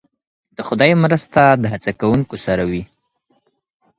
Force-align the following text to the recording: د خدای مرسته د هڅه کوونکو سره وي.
د 0.57 0.59
خدای 0.67 0.91
مرسته 1.03 1.41
د 1.61 1.63
هڅه 1.73 1.91
کوونکو 2.01 2.35
سره 2.45 2.63
وي. 2.71 2.83